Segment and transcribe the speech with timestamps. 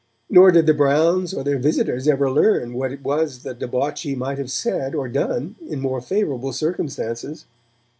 [0.31, 4.39] Nor did the Browns or their visitors ever learn what it was the debauchee might
[4.39, 7.45] have said or done in more favourable circumstances.